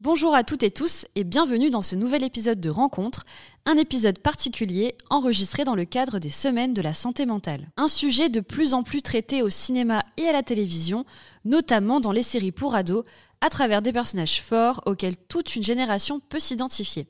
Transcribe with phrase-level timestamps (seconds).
[0.00, 3.26] Bonjour à toutes et tous et bienvenue dans ce nouvel épisode de Rencontre,
[3.66, 7.68] un épisode particulier enregistré dans le cadre des Semaines de la santé mentale.
[7.76, 11.04] Un sujet de plus en plus traité au cinéma et à la télévision,
[11.44, 13.04] notamment dans les séries pour ados,
[13.40, 17.08] à travers des personnages forts auxquels toute une génération peut s'identifier.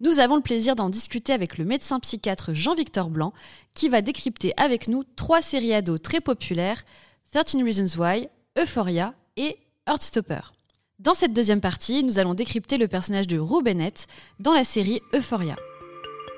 [0.00, 3.34] Nous avons le plaisir d'en discuter avec le médecin psychiatre Jean-Victor Blanc,
[3.72, 6.82] qui va décrypter avec nous trois séries ados très populaires,
[7.30, 10.55] 13 Reasons Why, Euphoria et Heartstopper.
[10.98, 14.06] Dans cette deuxième partie, nous allons décrypter le personnage de Rue Bennett
[14.40, 15.54] dans la série Euphoria.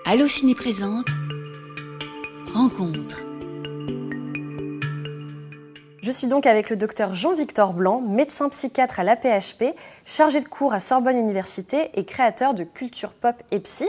[0.05, 1.07] Allo Ciné présente
[2.53, 3.23] Rencontre.
[6.03, 10.73] Je suis donc avec le docteur Jean-Victor Blanc, médecin psychiatre à l'APHP, chargé de cours
[10.73, 13.85] à Sorbonne Université et créateur de Culture Pop et Psy.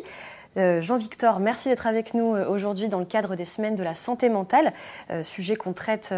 [0.57, 3.93] Euh, Jean-Victor, merci d'être avec nous euh, aujourd'hui dans le cadre des semaines de la
[3.93, 4.73] santé mentale,
[5.11, 6.13] euh, sujet qu'on traite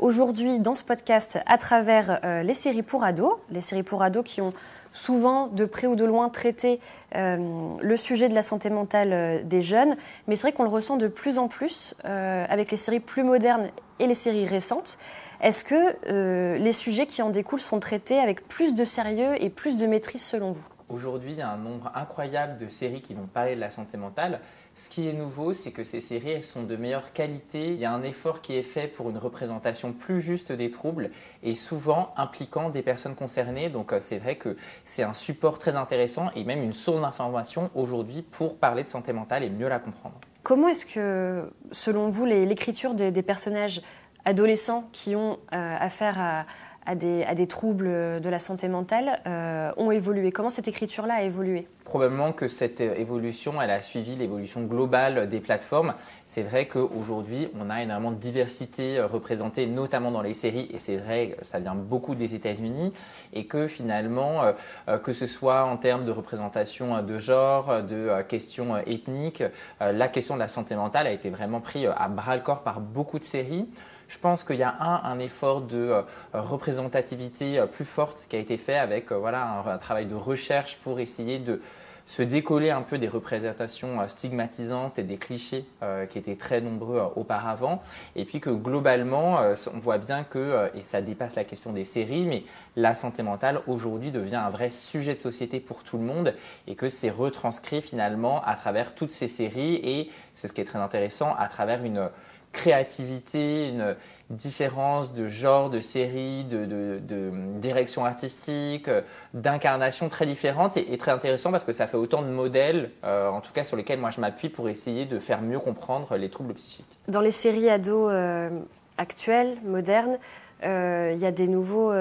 [0.00, 4.40] aujourd'hui dans ce podcast à travers les séries pour ados, les séries pour ados qui
[4.40, 4.52] ont
[4.92, 6.80] souvent de près ou de loin traité
[7.14, 11.08] le sujet de la santé mentale des jeunes, mais c'est vrai qu'on le ressent de
[11.08, 14.98] plus en plus avec les séries plus modernes et les séries récentes.
[15.40, 19.76] Est-ce que les sujets qui en découlent sont traités avec plus de sérieux et plus
[19.76, 20.75] de maîtrise selon vous?
[20.88, 23.96] Aujourd'hui, il y a un nombre incroyable de séries qui vont parler de la santé
[23.96, 24.38] mentale.
[24.76, 27.72] Ce qui est nouveau, c'est que ces séries sont de meilleure qualité.
[27.72, 31.10] Il y a un effort qui est fait pour une représentation plus juste des troubles
[31.42, 33.68] et souvent impliquant des personnes concernées.
[33.68, 37.68] Donc euh, c'est vrai que c'est un support très intéressant et même une source d'information
[37.74, 40.14] aujourd'hui pour parler de santé mentale et mieux la comprendre.
[40.44, 43.82] Comment est-ce que, selon vous, l'écriture des, personnages
[44.24, 46.46] adolescents qui ont euh, affaire à,
[46.86, 51.66] à des, troubles de la santé mentale euh, ont évolué Comment cette écriture-là a évolué?
[51.84, 55.94] Probablement que cette évolution, elle a suivi l'évolution globale des plateformes.
[56.26, 60.96] C'est vrai qu'aujourd'hui, on a énormément de diversité représentée, notamment dans les séries, et c'est
[60.96, 62.92] vrai, ça vient beaucoup des États-Unis,
[63.32, 64.52] et que finalement, euh,
[64.88, 69.44] euh, que ce soit en termes de représentation de genre, de questions ethniques,
[69.80, 72.80] la question de la santé mentale a été vraiment prise à bras le corps par
[72.80, 73.66] beaucoup de séries.
[74.08, 76.02] Je pense qu'il y a un, un effort de euh,
[76.32, 80.78] représentativité euh, plus forte qui a été fait avec euh, voilà, un, travail de recherche
[80.78, 81.60] pour essayer de
[82.06, 85.64] se décoller un peu des représentations stigmatisantes et des clichés
[86.08, 87.82] qui étaient très nombreux auparavant.
[88.14, 89.40] Et puis que globalement,
[89.74, 92.44] on voit bien que, et ça dépasse la question des séries, mais
[92.76, 96.32] la santé mentale aujourd'hui devient un vrai sujet de société pour tout le monde
[96.68, 100.64] et que c'est retranscrit finalement à travers toutes ces séries et c'est ce qui est
[100.64, 102.08] très intéressant à travers une
[102.56, 103.94] créativité, une
[104.30, 107.30] différence de genre, de série, de,
[107.60, 108.90] direction artistique,
[109.34, 113.40] d'incarnation très différente et, très intéressant parce que ça fait autant de modèles, euh, en
[113.40, 116.54] tout cas sur lesquels moi je m'appuie pour essayer de faire mieux comprendre les troubles
[116.54, 116.98] psychiques.
[117.08, 118.50] Dans les séries ados euh,
[118.98, 120.18] actuelles, modernes,
[120.64, 121.92] euh, il y a des nouveaux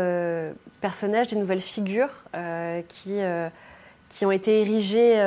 [0.81, 2.23] personnages, des nouvelles figures
[2.87, 3.19] qui,
[4.09, 5.19] qui ont été érigées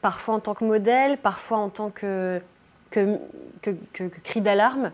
[0.00, 2.40] parfois en tant que modèles, parfois en tant que
[2.94, 3.70] que,
[4.22, 4.92] cri d'alarme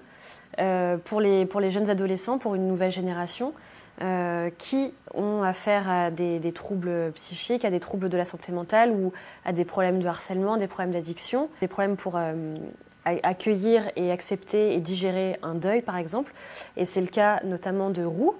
[0.58, 3.52] euh, pour, les, jeunes adolescents, pour une nouvelle génération.
[4.02, 8.92] Euh, qui ont affaire à des, troubles psychiques, à des troubles de la santé mentale
[8.92, 9.12] ou
[9.44, 12.56] à des problèmes de harcèlement, des problèmes d'addiction, des problèmes pour euh,
[13.04, 16.32] accueillir et accepter et digérer un deuil, par exemple.
[16.78, 18.34] Et c'est le cas notamment de Roux,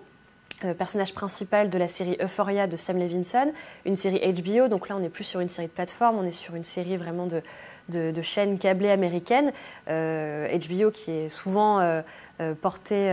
[0.78, 3.52] personnage principal de la série Euphoria de Sam Levinson,
[3.84, 4.68] une série HBO.
[4.68, 6.96] Donc là, on n'est plus sur une série de plateforme, on est sur une série
[6.96, 7.42] vraiment de,
[7.90, 9.52] de, chaînes câblées américaines,
[9.86, 12.02] HBO euh, qui est souvent euh,
[12.40, 13.10] euh, porté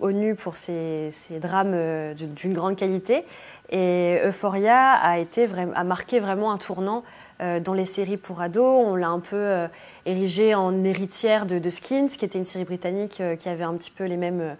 [0.00, 3.24] au nu pour ses, drames d'une grande qualité.
[3.70, 7.04] Et Euphoria a, été, a marqué vraiment un tournant
[7.40, 8.84] dans les séries pour ados.
[8.86, 9.66] On l'a un peu
[10.04, 13.90] érigée en héritière de, de, Skins, qui était une série britannique qui avait un petit
[13.90, 14.56] peu les mêmes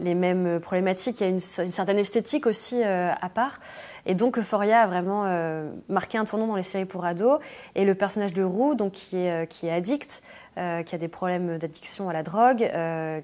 [0.00, 1.20] les mêmes problématiques.
[1.20, 3.60] Il y a une, certaine esthétique aussi euh, à part.
[4.06, 7.40] Et donc Euphoria a vraiment euh, marqué un tournant dans les séries pour ados.
[7.74, 10.22] Et le personnage de Roux, donc, qui, est, euh, qui est addict,
[10.54, 12.70] qui a des problèmes d'addiction à la drogue,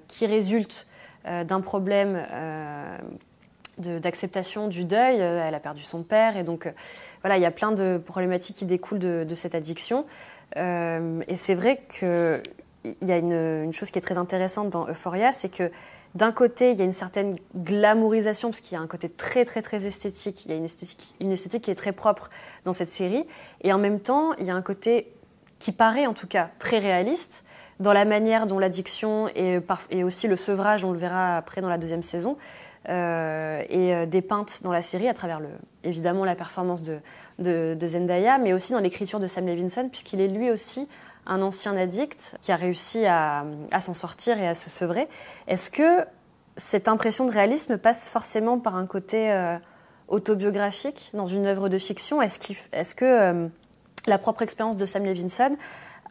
[0.08, 0.86] qui résulte
[1.26, 2.24] d'un problème
[3.76, 5.18] d'acceptation du deuil.
[5.18, 6.38] Elle a perdu son père.
[6.38, 6.72] Et donc
[7.20, 10.06] voilà, il y a plein de problématiques qui découlent de, cette addiction.
[10.56, 12.40] et c'est vrai qu'il
[13.02, 15.70] y a une, chose qui est très intéressante dans Euphoria, c'est que
[16.18, 19.44] d'un côté, il y a une certaine glamourisation, parce qu'il y a un côté très,
[19.44, 20.44] très, très esthétique.
[20.44, 22.28] Il y a une esthétique, qui est très propre
[22.64, 23.24] dans cette série.
[23.62, 25.12] Et en même temps, il y a un côté
[25.60, 27.44] qui paraît, en tout cas, très réaliste
[27.78, 29.60] dans la manière dont l'addiction et,
[30.02, 32.36] aussi le sevrage, on le verra après dans la deuxième saison,
[32.88, 35.50] euh, est euh, dépeinte dans la série à travers, le,
[35.84, 36.98] évidemment, la performance de,
[37.38, 40.88] de, de Zendaya, mais aussi dans l'écriture de Sam Levinson, puisqu'il est lui aussi
[41.28, 43.44] un ancien addict qui a réussi à,
[43.80, 45.08] s'en sortir et à se sevrer.
[45.46, 46.04] Est-ce que
[46.56, 49.32] cette impression de réalisme passe forcément par un côté
[50.08, 52.20] autobiographique dans une œuvre de fiction?
[52.20, 53.48] Est-ce que
[54.06, 55.56] la propre expérience de Sam Levinson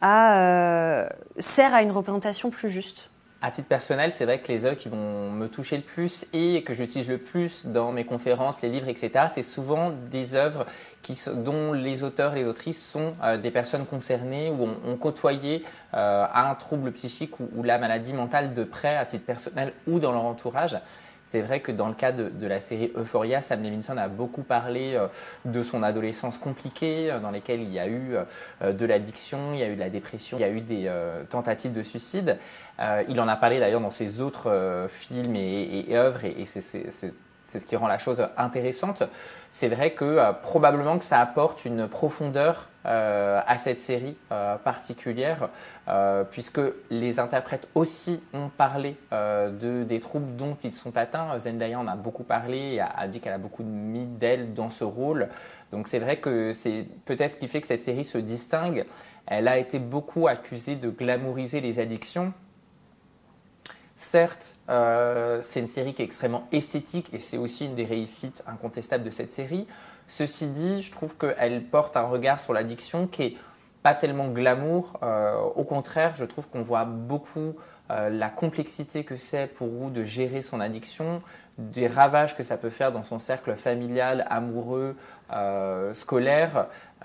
[0.00, 3.10] sert à une représentation plus juste?
[3.40, 6.64] À titre personnel, c'est vrai que les œuvres qui vont me toucher le plus et
[6.64, 10.66] que j'utilise le plus dans mes conférences, les livres, etc., c'est souvent des œuvres
[11.36, 15.64] dont les auteurs et les autrices sont euh, des personnes concernées ou ont, côtoyé
[15.94, 20.12] euh, un trouble psychique ou, la maladie mentale de près à titre personnel ou dans
[20.12, 20.76] leur entourage.
[21.30, 24.94] C'est vrai que dans le cas de, la série Euphoria, Sam Levinson a beaucoup parlé
[24.94, 25.08] euh,
[25.44, 28.16] de son adolescence compliquée, euh, dans laquelle il y a eu
[28.62, 30.90] euh, de l'addiction, il y a eu de la dépression, il y a eu des
[31.28, 32.38] tentatives de suicide.
[33.08, 37.12] il en a parlé d'ailleurs dans ses autres films et, œuvres, et, c'est
[37.48, 39.02] ce qui rend la chose intéressante.
[39.50, 45.50] C'est vrai que probablement que ça apporte une profondeur euh, à cette série euh, particulière,
[45.88, 51.38] euh, puisque les interprètes aussi ont parlé de, des troubles dont ils sont atteints.
[51.38, 54.84] Zendaya en a beaucoup parlé et a, dit qu'elle a beaucoup mis d'elle dans ce
[54.84, 55.28] rôle.
[55.70, 58.86] Donc c'est vrai que c'est peut-être ce qui fait que cette série se distingue.
[59.26, 62.32] Elle a été beaucoup accusée de glamouriser les addictions.
[64.00, 69.02] Certes, c'est une série qui est extrêmement esthétique et c'est aussi une des réussites incontestables
[69.02, 69.66] de cette série.
[70.06, 73.36] Ceci dit, je trouve qu'elle porte un regard sur l'addiction qui est
[73.82, 74.98] pas tellement glamour.
[75.02, 77.54] Euh, au contraire, je trouve qu'on voit beaucoup
[77.90, 81.22] euh, la complexité que c'est pour vous de gérer son addiction,
[81.58, 84.96] des ravages que ça peut faire dans son cercle familial, amoureux,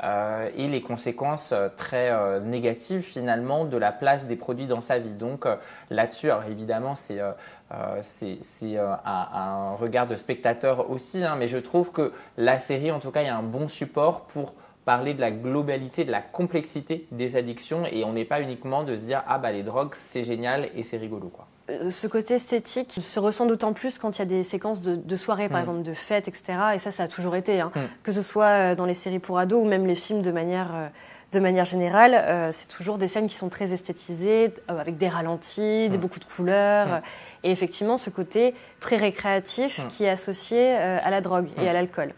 [0.01, 2.11] euh, et les conséquences très
[2.41, 5.13] négatives finalement de la place des produits dans sa vie.
[5.13, 5.45] Donc
[5.89, 7.35] là-dessus, évidemment, c'est un,
[7.71, 13.21] un, regard de spectateur aussi, hein, mais je trouve que la série, en tout cas,
[13.21, 14.53] il y a un bon support pour
[14.85, 18.95] parler de la globalité, de la complexité des addictions et on n'est pas uniquement de
[18.95, 21.47] se dire ah bah les drogues c'est génial et c'est rigolo quoi.
[21.69, 25.15] Euh, ce côté esthétique se ressent d'autant plus quand il y a des séquences de,
[25.15, 25.61] soirées, par mm.
[25.61, 26.43] exemple de fêtes, etc.
[26.75, 27.71] Et ça, ça a toujours été, hein.
[27.73, 27.79] mm.
[28.03, 30.71] que ce soit euh, dans les séries pour ados ou même les films de manière,
[30.75, 30.87] euh,
[31.31, 35.97] de manière générale, c'est toujours des scènes qui sont très esthétisées, avec des ralentis, mm.
[35.97, 37.01] beaucoup de couleurs,
[37.43, 42.13] et effectivement ce côté très récréatif qui est associé à la drogue et à l'alcool.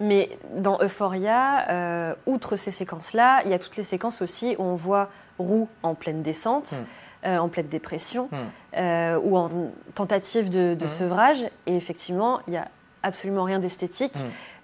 [0.00, 4.74] Mais dans Euphoria, outre ces séquences-là, il y a toutes les séquences aussi où on
[4.74, 6.74] voit Roux en pleine descente.
[7.24, 8.36] Euh, en pleine dépression, hmm.
[8.76, 9.50] euh, ou en
[9.94, 10.88] tentative de, hmm.
[10.88, 11.44] sevrage.
[11.66, 12.68] Et effectivement, il n'y a
[13.02, 14.14] absolument rien d'esthétique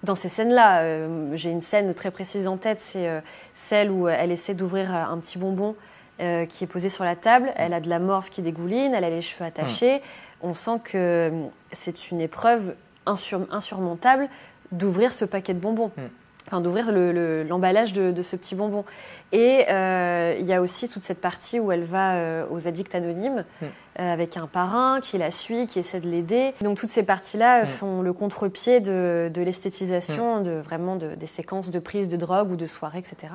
[0.03, 1.07] dans ces scènes-là.
[1.33, 3.09] J'ai une scène très précise en tête, c'est
[3.53, 5.75] celle où elle essaie d'ouvrir un petit bonbon
[6.19, 7.51] qui est posé sur la table.
[7.55, 10.01] Elle a de la morve qui dégouline, elle a les cheveux attachés.
[10.41, 11.31] On sent que
[11.71, 12.75] c'est une épreuve
[13.05, 14.27] insurmontable
[14.73, 15.91] d'ouvrir ce paquet de bonbons.
[15.97, 16.07] Hmm.
[16.47, 18.85] Enfin, d'ouvrir l'emballage de, ce petit bonbon.
[19.31, 22.93] Et euh, il y a aussi toute cette partie où elle va euh, aux addicts
[22.93, 23.65] anonymes hmm.
[23.99, 26.53] euh, avec un parrain qui la suit, qui essaie de l'aider.
[26.61, 27.65] Donc toutes ces parties-là hmm.
[27.65, 32.67] font le contre-pied de, l'esthétisation, de vraiment des séquences de prise de drogue ou de
[32.67, 33.33] soirée, etc.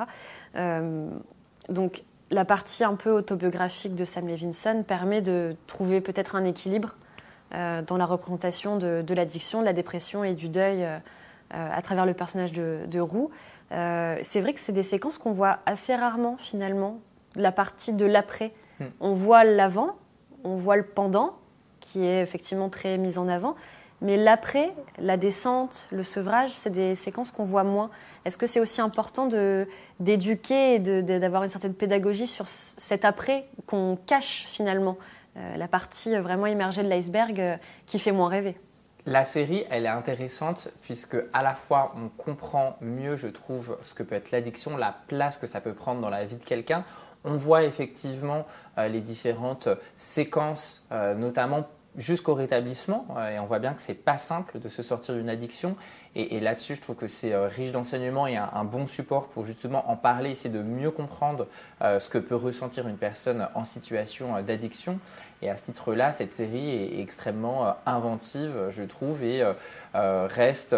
[1.68, 6.94] donc la partie un peu autobiographique de Sam Levinson permet de trouver peut-être un équilibre
[7.52, 10.86] dans la représentation de, l'addiction, de la dépression et du deuil
[11.50, 13.30] à travers le personnage de, Roux.
[13.72, 16.98] Euh, c'est vrai que c'est des séquences qu'on voit assez rarement finalement,
[17.36, 18.52] la partie de l'après.
[18.80, 18.86] Hmm.
[19.00, 19.96] On voit l'avant,
[20.44, 21.34] on voit le pendant,
[21.80, 23.54] qui est effectivement très mis en avant,
[24.02, 27.90] mais l'après, la descente, le sevrage, c'est des séquences qu'on voit moins.
[28.24, 29.28] Est-ce que c'est aussi important
[29.98, 34.96] d'éduquer et d'avoir une certaine pédagogie sur cet après qu'on cache finalement,
[35.36, 38.56] euh, la partie vraiment immergée de l'iceberg qui fait moins rêver?
[39.06, 43.94] La série, elle est intéressante puisque à la fois on comprend mieux, je trouve, ce
[43.94, 46.84] que peut être l'addiction, la place que ça peut prendre dans la vie de quelqu'un.
[47.24, 48.46] On voit effectivement
[48.78, 51.66] euh, les différentes séquences, euh, notamment
[51.96, 55.28] jusqu'au rétablissement, euh, et on voit bien que c'est pas simple de se sortir d'une
[55.28, 55.76] addiction.
[56.16, 59.96] Et, là-dessus, je trouve que c'est riche d'enseignements et un, bon support pour justement en
[59.96, 61.46] parler, essayer de mieux comprendre
[61.80, 64.98] ce que peut ressentir une personne en situation d'addiction.
[65.42, 69.54] Et à ce titre-là, cette série est extrêmement euh, inventive, je trouve, et euh,
[69.94, 70.76] euh, reste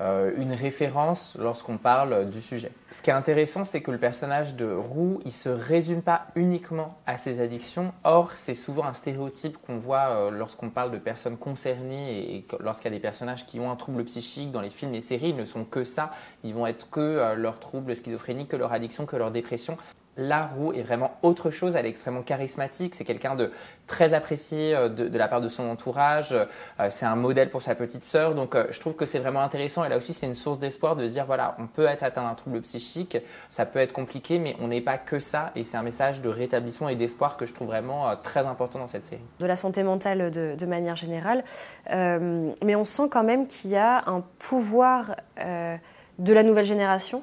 [0.00, 2.72] une référence lorsqu'on parle du sujet.
[2.90, 6.96] Ce qui est intéressant, c'est que le personnage de Roux, il se résume pas uniquement
[7.06, 7.92] à ses addictions.
[8.04, 12.94] Or, c'est souvent un stéréotype qu'on voit lorsqu'on parle de personnes concernées et lorsqu'il y
[12.94, 15.64] a des personnages qui ont un trouble psychique dans les films et séries, ne sont
[15.64, 16.12] que ça.
[16.44, 19.76] Ils vont être que leur trouble schizophrénique, que leur addiction, que leur dépression
[20.20, 21.76] La Roux est vraiment autre chose.
[21.76, 22.94] Elle est extrêmement charismatique.
[22.94, 23.50] C'est quelqu'un de
[23.86, 26.32] très apprécié euh, de, la part de son entourage.
[26.32, 26.44] Euh,
[26.90, 28.34] c'est un modèle pour sa petite sœur.
[28.34, 29.82] Donc, euh, je trouve que c'est vraiment intéressant.
[29.82, 32.22] Et là aussi, c'est une source d'espoir de se dire voilà, on peut être atteint
[32.22, 33.16] d'un trouble psychique.
[33.48, 35.52] Ça peut être compliqué, mais on n'est pas que ça.
[35.56, 38.88] Et c'est un message de rétablissement et d'espoir que je trouve vraiment très important dans
[38.88, 39.22] cette série.
[39.38, 41.42] De la santé mentale de, manière générale.
[41.90, 47.22] mais on sent quand même qu'il y a un pouvoir de la nouvelle génération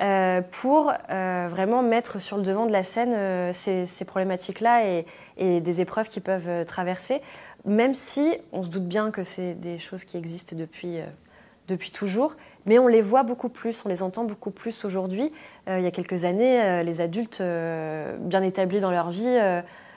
[0.00, 5.60] euh, pour euh, vraiment mettre sur le devant de la scène euh, ces, problématiques-là et,
[5.60, 7.20] des épreuves qu'ils peuvent traverser,
[7.64, 10.98] même si on se doute bien que c'est des choses qui existent depuis,
[11.68, 15.32] depuis toujours, mais on les voit beaucoup plus, on les entend beaucoup plus aujourd'hui.
[15.66, 19.36] il y a quelques années, les adultes bien établis dans leur vie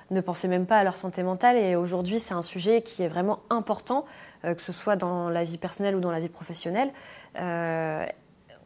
[0.10, 3.08] ne pensaient même pas à leur santé mentale et aujourd'hui c'est un sujet qui est
[3.08, 4.06] vraiment important,
[4.42, 6.92] que ce soit dans la vie personnelle ou dans la vie professionnelle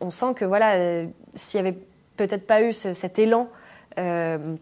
[0.02, 1.78] on sent que voilà, euh, s'il n'y avait
[2.18, 3.48] peut-être pas eu cet élan
[3.98, 4.56] euh,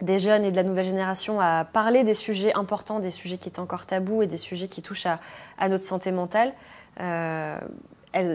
[0.00, 3.48] des jeunes et de la nouvelle génération à parler des sujets importants, des sujets qui
[3.48, 6.52] étaient encore tabous et des sujets qui touchent à, notre santé mentale,
[7.00, 7.58] euh,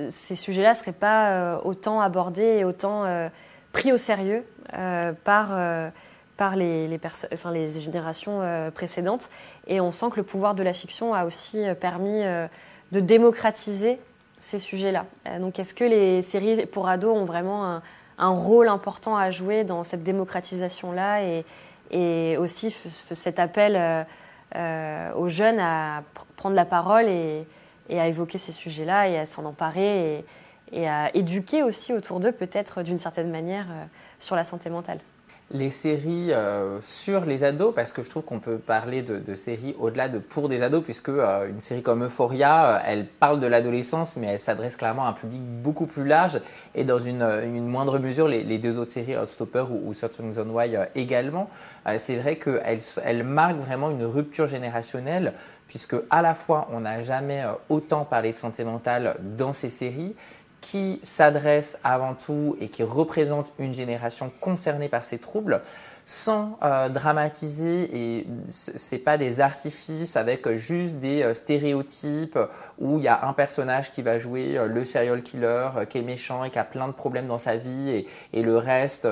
[0.09, 3.05] ces sujets-là ne seraient pas autant abordés et autant
[3.71, 4.45] pris au sérieux
[5.23, 5.57] par,
[6.55, 6.99] les
[7.79, 8.41] générations
[8.75, 9.29] précédentes.
[9.67, 12.21] Et on sent que le pouvoir de la fiction a aussi permis
[12.91, 13.99] de démocratiser
[14.43, 15.05] ces sujets-là.
[15.27, 17.81] Euh, donc, est-ce que les séries pour ados ont vraiment
[18.17, 21.45] un, rôle important à jouer dans cette démocratisation-là et,
[22.37, 24.03] aussi cet appel euh,
[24.55, 26.03] euh, aux jeunes à
[26.35, 27.45] prendre la parole et,
[27.91, 30.25] à évoquer ces sujets-là et à s'en emparer
[30.71, 33.67] et, à éduquer aussi autour d'eux, peut-être d'une certaine manière,
[34.19, 34.99] sur la santé mentale?
[35.51, 39.75] Les séries euh, sur les ados, parce que je trouve qu'on peut parler de, séries
[39.79, 43.47] au-delà de pour des ados, puisque euh, une série comme Euphoria, euh, elle parle de
[43.47, 46.39] l'adolescence, mais elle s'adresse clairement à un public beaucoup plus large,
[46.75, 50.77] et dans une, moindre mesure, les, deux autres séries, Outstopper ou, ou Certain Reason Why
[50.95, 51.49] également,
[51.97, 55.33] c'est vrai qu'elles elle marquent vraiment une rupture générationnelle,
[55.67, 60.15] puisque à la fois on n'a jamais autant parlé de santé mentale dans ces séries,
[60.63, 65.61] qui s'adresse avant tout et qui représente une génération concernée par ces troubles
[66.05, 72.37] sans euh, dramatiser et c'est pas des artifices avec juste des euh, stéréotypes
[72.77, 76.01] où il y a un personnage qui va jouer euh, le serial killer qui est
[76.01, 79.07] méchant et qui a plein de problèmes dans sa vie et, et le reste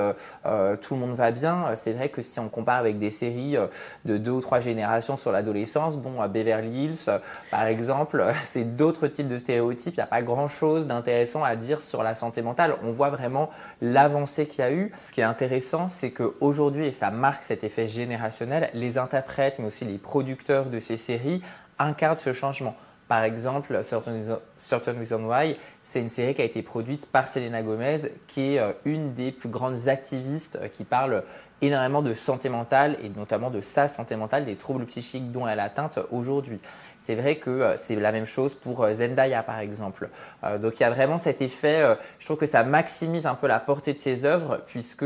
[0.80, 1.66] tout le monde va bien.
[1.76, 3.56] C'est vrai que si on compare avec des séries
[4.04, 7.20] de deux ou trois générations sur l'adolescence bon à Beverly Hills
[7.50, 9.94] par exemple c'est d'autres types de stéréotypes.
[9.94, 12.76] Il n'y a pas grand chose d'intéressant à dire sur la santé mentale.
[12.84, 14.92] On voit vraiment l'avancée qu'il y a eu.
[15.04, 19.66] Ce qui est intéressant c'est qu'aujourd'hui et ça marque cet effet générationnel, les interprètes, mais
[19.66, 21.42] aussi les producteurs de ces séries
[21.78, 22.76] incarnent ce changement.
[23.08, 27.98] Par exemple, Certain Reason Why, c'est une série qui a été produite par Selena Gomez,
[28.26, 31.22] qui est euh, une des plus grandes activistes euh, qui parle
[31.60, 35.58] énormément de santé mentale et notamment de sa santé mentale, des troubles psychiques dont elle
[35.58, 36.58] est atteinte aujourd'hui.
[37.02, 40.08] C'est vrai que euh, c'est la même chose pour euh, Zendaya par exemple.
[40.44, 43.48] Euh, donc il y a vraiment cet effet, je trouve que ça maximise un peu
[43.48, 45.04] la portée de ses œuvres puisque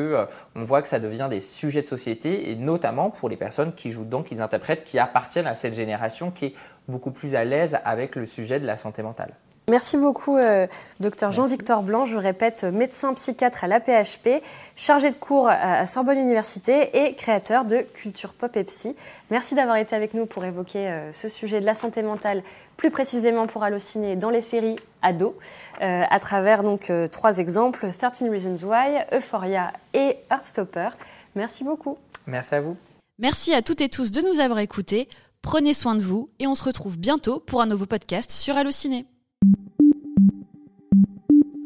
[0.54, 3.92] on voit que ça devient des sujets de société et notamment pour les personnes qui
[3.92, 6.54] jouent donc, qui interprètent, qui appartiennent à cette génération qui est
[6.86, 9.32] beaucoup plus à l'aise avec le sujet de la santé mentale.
[9.68, 10.68] Merci beaucoup, euh,
[11.00, 12.04] docteur Jean-Victor Blanc.
[12.04, 14.40] Je répète, médecin psychiatre à l'APHP,
[14.76, 18.94] chargé de cours à Sorbonne Université et créateur de Culture Pop et Psy.
[19.32, 22.44] Merci d'avoir été avec nous pour évoquer euh, ce sujet de la santé mentale,
[22.76, 25.34] plus précisément pour Allociné dans les séries ados,
[25.82, 30.90] euh, à travers donc trois exemples 13 Reasons Why, Euphoria et Heartstopper.
[31.34, 31.98] Merci beaucoup.
[32.28, 32.76] Merci à vous.
[33.18, 35.08] Merci à toutes et tous de nous avoir écoutés.
[35.42, 39.06] Prenez soin de vous et on se retrouve bientôt pour un nouveau podcast sur Allociné.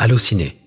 [0.01, 0.60] Allociné.